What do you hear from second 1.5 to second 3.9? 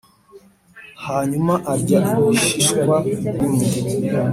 arya ibishishwa bimwe